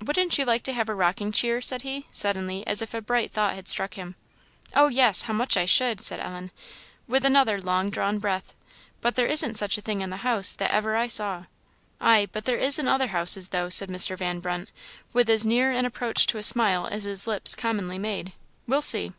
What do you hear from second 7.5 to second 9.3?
long drawn breath; "but there